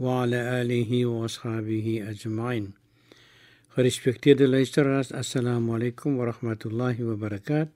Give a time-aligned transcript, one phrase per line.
[0.00, 2.72] وعلى آله وأصحابه أجمعين
[3.76, 7.72] Gerespekteerde luisteraars, assalamu alaykum wa rahmatullahi wa barakatuh.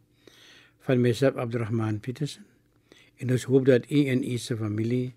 [0.86, 2.44] Van myself Abdurrahman Petersen.
[3.16, 5.14] En ons hoop dat u en u se familie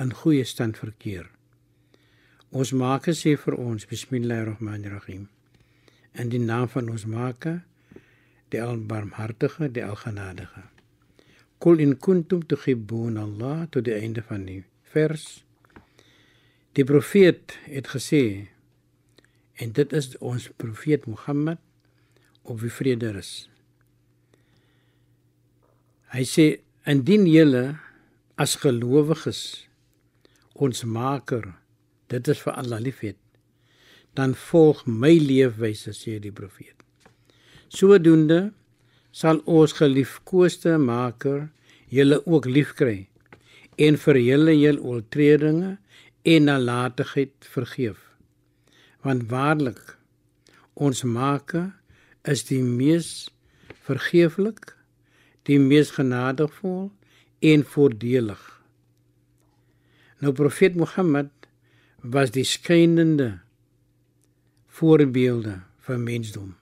[0.00, 1.28] in goeie stand verkeer.
[2.50, 5.28] Ons Maker sê vir ons bismillahirrahmanirrahim.
[6.14, 7.60] In die naam van ons Maker,
[8.48, 10.64] die Albarmhartige, die Algenadige.
[11.58, 14.62] Kul in kuntum tuhibbun Allah tot die einde van die
[14.94, 15.44] vers.
[16.79, 18.47] Die profeet het gesê
[19.59, 21.59] en dit is ons profeet Mohammed
[22.47, 23.31] op wie vrede is.
[26.13, 26.45] Hy sê
[26.93, 27.63] indien julle
[28.39, 29.41] as gelowiges
[30.55, 31.49] ons maker
[32.13, 33.19] dit is vir Allah liefhet
[34.15, 36.79] dan volg my leefwyse sê die profeet.
[37.67, 38.53] Sodoende
[39.11, 41.49] sal ons geliefkoeste maker
[41.91, 43.09] julle ook liefkry
[43.75, 45.75] en vir julle julle oortredinge
[46.21, 48.09] en nalatigheid vergeef
[49.05, 49.97] want waarlik
[50.73, 51.71] ons maker
[52.27, 53.29] is die mees
[53.87, 54.75] vergeeflik,
[55.47, 56.89] die mees genadigvol
[57.39, 58.41] en voordelig.
[60.19, 61.31] Nou profeet Mohammed
[62.03, 63.39] was die skynende
[64.79, 66.55] voorbeelde van mensdom.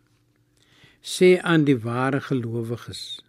[1.02, 3.20] Sê aan die ware gelowiges: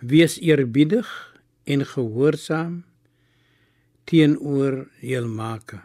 [0.00, 1.08] Wees eerbiedig
[1.64, 2.82] en gehoorsaam
[4.04, 5.82] teenoor jul maker.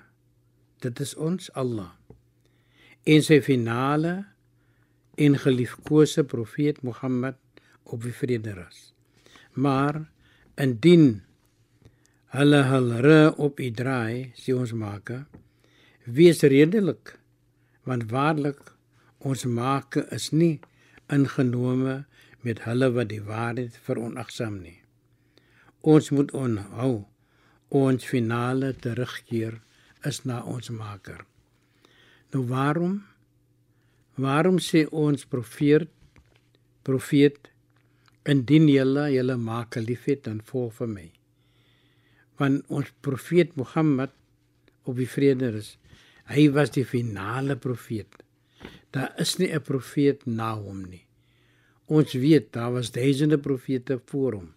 [0.81, 1.93] Dit is ons Allah
[3.07, 4.13] en sy finale
[5.17, 7.37] en geliefkose profeet Mohammed
[7.87, 8.91] op wie vrede is.
[9.55, 10.03] Maar
[10.59, 11.21] indien
[12.35, 15.23] hulle hulle op u draai, sê ons maker,
[16.03, 17.15] wees redelik
[17.87, 18.73] want waarlik
[19.23, 20.57] ons maker is nie
[21.07, 22.01] ingenome
[22.43, 24.79] met hulle wat die waarheid veronagsaam nie.
[25.87, 27.07] Ons moet onhou
[27.69, 29.59] ons finale terugkeer
[30.07, 31.25] is na ons maker.
[32.33, 33.03] Nou waarom
[34.17, 35.91] waarom sê ons profeet
[36.87, 37.51] profeet
[38.27, 41.07] indien julle julle maak liefhet dan volg vir my.
[42.39, 44.13] Want ons profeet Mohammed
[44.87, 45.75] op die vrede is,
[46.31, 48.23] hy was die finale profeet.
[48.91, 51.05] Daar is nie 'n profeet na hom nie.
[51.87, 54.53] Ons weet daar was duisende profete voor hom.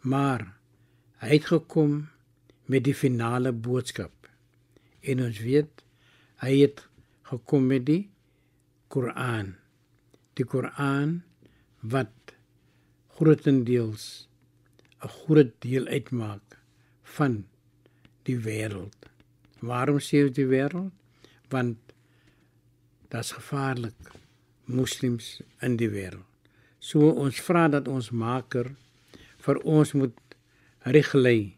[0.00, 0.56] Maar
[1.22, 2.08] hy het gekom
[2.66, 4.12] met die finale boodskap.
[5.00, 5.84] En ons weet
[6.42, 6.82] hy het
[7.30, 8.02] gekom met die
[8.92, 9.54] Koran.
[10.36, 11.22] Die Koran
[11.80, 12.12] wat
[13.16, 14.28] grootendeels
[15.02, 16.58] 'n groot deel uitmaak
[17.02, 17.46] van
[18.22, 18.96] die wêreld.
[19.60, 20.92] Waarom sê jy die wêreld?
[21.48, 21.78] Want
[23.08, 24.12] dit's gevaarlik
[24.64, 26.26] moslems in die wêreld.
[26.78, 28.74] So ons vra dat ons Maker
[29.46, 30.14] vir ons moet
[30.94, 31.56] reglei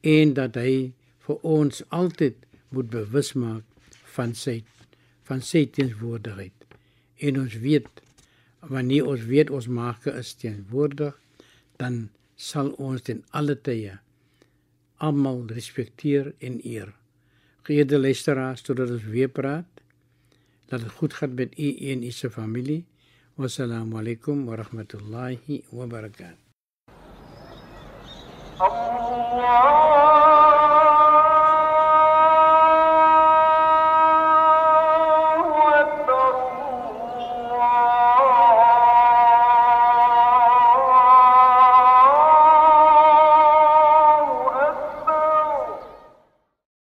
[0.00, 0.92] en dat hy
[1.26, 2.36] vir ons altyd
[2.74, 3.64] moet bewus maak
[4.16, 4.60] van sy
[5.30, 6.54] van sy teenwoordigheid.
[7.22, 8.00] En ons weet
[8.72, 11.14] wanneer ons weet ons Maker is teenwoordig,
[11.80, 13.94] dan sal ons ten alle tye
[15.00, 16.92] almal respekteer en eer.
[17.68, 19.68] Geëerde luisteraars, totdat ons weer praat,
[20.68, 22.84] dat dit goed gaan met u en u se familie.
[23.40, 26.49] Wassalamu alaykum wa rahmatullahi wa barakatuh.
[29.32, 30.29] الله